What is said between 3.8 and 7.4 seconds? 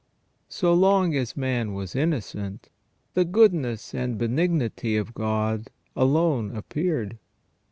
and benignity of God alone appeared.